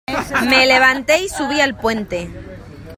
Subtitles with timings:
[0.49, 2.27] me levanté y subí al puente.